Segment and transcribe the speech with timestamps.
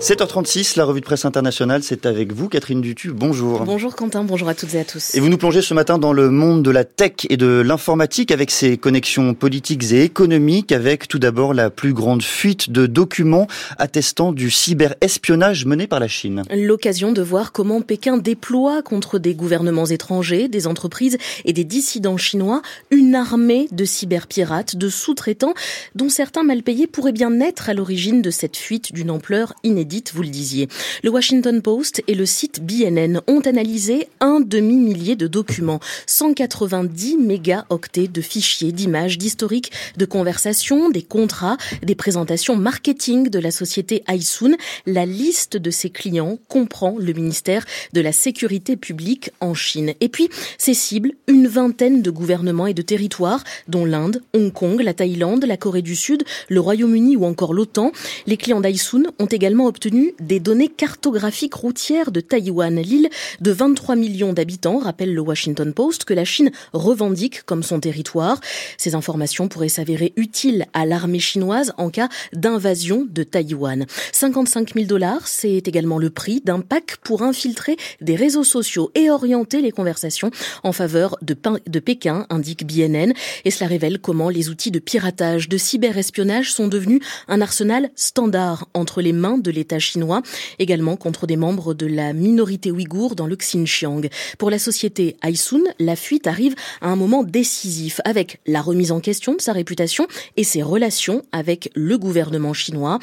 [0.00, 3.12] 7h36, la revue de presse internationale, c'est avec vous, Catherine Dutu.
[3.12, 3.64] Bonjour.
[3.64, 5.14] Bonjour Quentin, bonjour à toutes et à tous.
[5.14, 8.30] Et vous nous plongez ce matin dans le monde de la tech et de l'informatique
[8.30, 13.46] avec ses connexions politiques et économiques, avec tout d'abord la plus grande fuite de documents
[13.76, 16.44] attestant du cyberespionnage mené par la Chine.
[16.50, 22.16] L'occasion de voir comment Pékin déploie contre des gouvernements étrangers, des entreprises et des dissidents
[22.16, 25.52] chinois une armée de cyberpirates, de sous-traitants,
[25.94, 29.89] dont certains mal payés pourraient bien être à l'origine de cette fuite d'une ampleur inédite
[30.14, 30.68] vous le disiez.
[31.02, 38.08] Le Washington Post et le site BNN ont analysé un demi-millier de documents, 190 mégaoctets
[38.08, 44.56] de fichiers, d'images, d'historiques, de conversations, des contrats, des présentations marketing de la société Aisun.
[44.86, 49.94] La liste de ses clients comprend le ministère de la Sécurité publique en Chine.
[50.00, 54.80] Et puis, ses cibles, une vingtaine de gouvernements et de territoires, dont l'Inde, Hong Kong,
[54.80, 57.90] la Thaïlande, la Corée du Sud, le Royaume-Uni ou encore l'OTAN.
[58.26, 63.08] Les clients d'Aisun ont également obtenu obtenu des données cartographiques routières de Taïwan, l'île
[63.40, 68.42] de 23 millions d'habitants, rappelle le Washington Post, que la Chine revendique comme son territoire.
[68.76, 73.86] Ces informations pourraient s'avérer utiles à l'armée chinoise en cas d'invasion de Taïwan.
[74.12, 79.08] 55 000 dollars, c'est également le prix d'un pack pour infiltrer des réseaux sociaux et
[79.08, 80.30] orienter les conversations
[80.62, 81.34] en faveur de,
[81.66, 83.14] de Pékin, indique BNN.
[83.46, 88.68] Et cela révèle comment les outils de piratage, de cyberespionnage sont devenus un arsenal standard
[88.74, 90.22] entre les mains de l'État chinois,
[90.58, 94.08] également contre des membres de la minorité ouïghour dans le Xinjiang.
[94.38, 99.00] Pour la société Aisun, la fuite arrive à un moment décisif avec la remise en
[99.00, 102.98] question de sa réputation et ses relations avec le gouvernement chinois.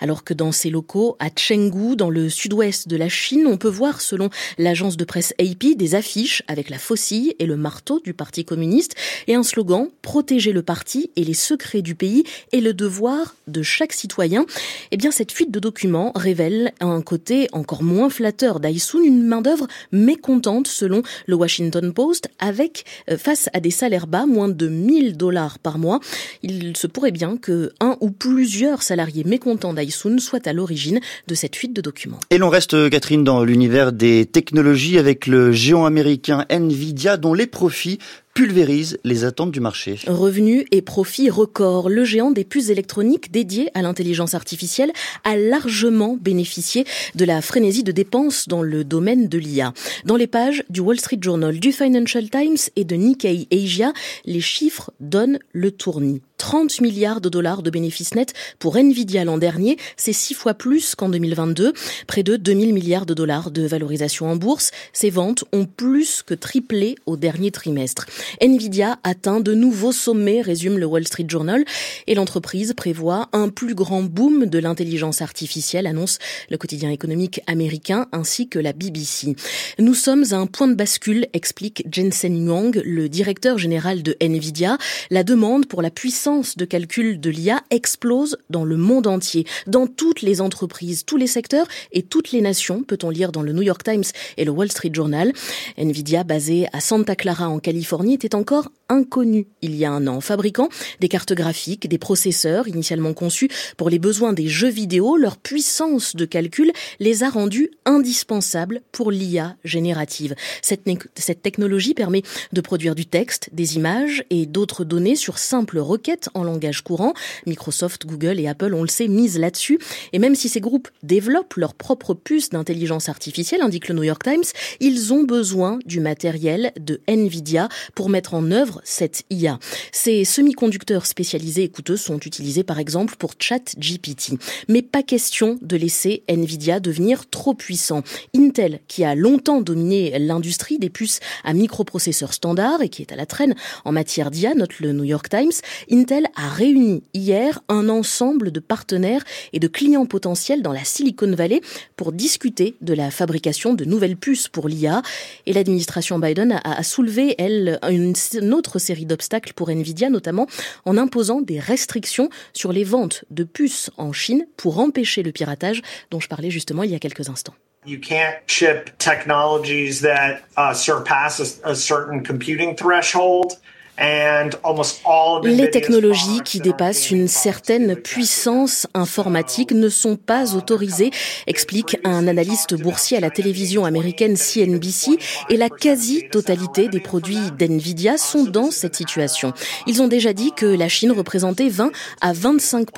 [0.00, 3.68] Alors que dans ses locaux à Chengdu, dans le sud-ouest de la Chine, on peut
[3.68, 8.14] voir, selon l'agence de presse AP, des affiches avec la faucille et le marteau du
[8.14, 8.94] Parti communiste
[9.26, 13.62] et un slogan Protéger le parti et les secrets du pays et le devoir de
[13.62, 14.44] chaque citoyen.
[14.90, 19.66] Eh bien, cette fuite de documents révèle un côté encore moins flatteur d'Aisun, une main-d'œuvre
[19.92, 25.16] mécontente selon le Washington Post, avec euh, face à des salaires bas, moins de 1000
[25.16, 26.00] dollars par mois.
[26.42, 31.34] Il se pourrait bien que un ou plusieurs salariés mécontents d'Aisun soient à l'origine de
[31.34, 32.20] cette fuite de documents.
[32.30, 37.46] Et l'on reste, Catherine, dans l'univers des technologies avec le géant américain Nvidia dont les
[37.46, 37.98] profits
[38.34, 39.98] pulvérise les attentes du marché.
[40.06, 41.88] Revenus et profits records.
[41.88, 44.92] Le géant des puces électroniques dédiées à l'intelligence artificielle
[45.24, 46.84] a largement bénéficié
[47.14, 49.72] de la frénésie de dépenses dans le domaine de l'IA.
[50.04, 53.92] Dans les pages du Wall Street Journal, du Financial Times et de Nikkei Asia,
[54.24, 56.22] les chiffres donnent le tournis.
[56.42, 60.96] 30 milliards de dollars de bénéfices nets pour Nvidia l'an dernier, c'est six fois plus
[60.96, 61.72] qu'en 2022,
[62.08, 64.72] près de 2000 milliards de dollars de valorisation en bourse.
[64.92, 68.06] Ces ventes ont plus que triplé au dernier trimestre.
[68.40, 71.64] Nvidia atteint de nouveaux sommets, résume le Wall Street Journal,
[72.08, 76.18] et l'entreprise prévoit un plus grand boom de l'intelligence artificielle, annonce
[76.50, 79.36] le quotidien économique américain ainsi que la BBC.
[79.78, 84.76] Nous sommes à un point de bascule, explique Jensen Huang, le directeur général de Nvidia.
[85.10, 89.86] La demande pour la puissance de calcul de l'IA explose dans le monde entier, dans
[89.86, 93.62] toutes les entreprises, tous les secteurs et toutes les nations, peut-on lire dans le New
[93.62, 94.04] York Times
[94.38, 95.32] et le Wall Street Journal.
[95.76, 100.20] Nvidia, basé à Santa Clara en Californie, était encore inconnu il y a un an,
[100.20, 100.68] fabriquant
[101.00, 106.16] des cartes graphiques, des processeurs initialement conçus pour les besoins des jeux vidéo, leur puissance
[106.16, 110.34] de calcul les a rendus indispensables pour l'IA générative.
[110.62, 110.82] Cette,
[111.16, 112.22] cette technologie permet
[112.52, 117.14] de produire du texte, des images et d'autres données sur simple requête en langage courant.
[117.46, 119.78] Microsoft, Google et Apple, on le sait, misent là-dessus.
[120.12, 124.22] Et même si ces groupes développent leur propre puce d'intelligence artificielle, indique le New York
[124.22, 124.44] Times,
[124.80, 129.58] ils ont besoin du matériel de Nvidia pour mettre en œuvre cette IA.
[129.92, 134.34] Ces semi-conducteurs spécialisés et coûteux sont utilisés par exemple pour ChatGPT.
[134.68, 138.02] Mais pas question de laisser Nvidia devenir trop puissant.
[138.36, 143.16] Intel, qui a longtemps dominé l'industrie des puces à microprocesseurs standards et qui est à
[143.16, 145.52] la traîne en matière d'IA, note le New York Times,
[146.02, 151.32] Intel a réuni hier un ensemble de partenaires et de clients potentiels dans la Silicon
[151.32, 151.60] Valley
[151.94, 155.02] pour discuter de la fabrication de nouvelles puces pour l'IA.
[155.46, 158.14] Et l'administration Biden a, soulevé, elle, une,
[158.52, 160.48] autre série d'obstacles pour Nvidia, notamment
[160.86, 165.82] en imposant des restrictions sur les ventes de puces en Chine pour empêcher le piratage
[166.10, 167.54] dont je parlais justement il y a quelques instants.
[167.86, 173.52] You can't ship technologies that uh, surpass a certain computing threshold
[173.98, 181.10] Les technologies qui dépassent une certaine puissance informatique ne sont pas autorisées,
[181.46, 185.18] explique un analyste boursier à la télévision américaine CNBC,
[185.50, 189.52] et la quasi-totalité des produits d'NVIDIA sont dans cette situation.
[189.86, 191.92] Ils ont déjà dit que la Chine représentait 20
[192.22, 192.88] à 25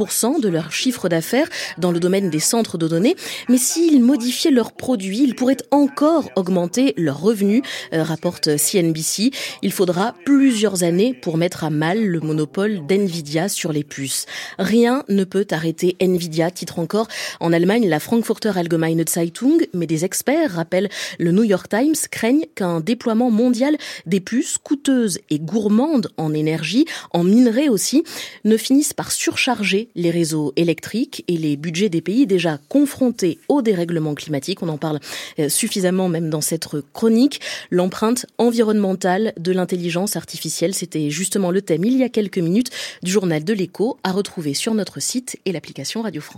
[0.41, 3.17] de leur chiffre d'affaires dans le domaine des centres de données,
[3.49, 7.63] mais s'ils modifiaient leurs produits, ils pourraient encore augmenter leurs revenus,
[7.93, 9.33] euh, rapporte CNBC.
[9.63, 10.84] Il faudra plusieurs
[11.23, 14.27] pour mettre à mal le monopole d'NVIDIA sur les puces.
[14.59, 17.09] Rien ne peut arrêter NVIDIA, titre encore
[17.41, 22.45] en Allemagne la Frankfurter Allgemeine Zeitung, mais des experts, rappellent le New York Times, craignent
[22.55, 28.05] qu'un déploiement mondial des puces coûteuses et gourmandes en énergie, en minerais aussi,
[28.45, 33.63] ne finisse par surcharger les réseaux électriques et les budgets des pays déjà confrontés au
[33.63, 34.63] dérèglement climatique.
[34.63, 35.01] On en parle
[35.39, 37.41] euh, suffisamment même dans cette chronique.
[37.71, 42.71] L'empreinte environnementale de l'intelligence artificielle, c'était justement le thème il y a quelques minutes
[43.03, 46.33] du journal de l'écho à retrouver sur notre site et l'application Radio France.